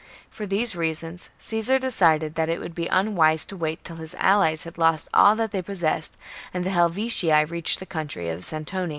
For 0.31 0.47
these 0.47 0.75
reasons 0.75 1.29
Caesar 1.37 1.77
decided 1.77 2.33
that 2.33 2.49
it 2.49 2.59
would 2.59 2.73
be 2.73 2.87
unwise 2.87 3.45
to 3.45 3.55
wait 3.55 3.83
till 3.83 3.97
his 3.97 4.15
allies 4.15 4.63
had 4.63 4.79
lost 4.79 5.07
all 5.13 5.35
that 5.35 5.51
they 5.51 5.61
possessed, 5.61 6.17
and 6.51 6.63
the 6.63 6.71
Helvetii 6.71 7.45
reached 7.45 7.79
the 7.79 7.85
country 7.85 8.27
of 8.27 8.39
the 8.39 8.43
Santoni. 8.43 8.89